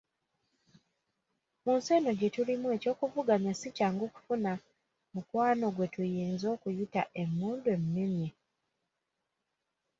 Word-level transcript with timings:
Mu 1.63 1.71
nsi 1.77 1.89
eno 1.97 2.11
gye 2.19 2.27
tulimu 2.35 2.67
ey'okuvuganya 2.75 3.51
si 3.59 3.67
kyangu 3.77 4.05
kufuna 4.13 4.51
mukwano 5.13 5.65
gwe 5.75 5.87
tuyinza 5.93 6.45
okuyita, 6.55 7.01
“emmundu 7.21 7.67
emmenye” 7.77 8.29